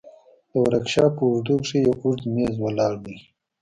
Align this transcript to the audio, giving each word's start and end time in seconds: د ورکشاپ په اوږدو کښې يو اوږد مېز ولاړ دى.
د 0.51 0.53
ورکشاپ 0.65 1.11
په 1.17 1.23
اوږدو 1.27 1.55
کښې 1.63 1.79
يو 1.85 1.93
اوږد 2.01 2.23
مېز 2.33 2.53
ولاړ 2.61 2.93
دى. 3.05 3.17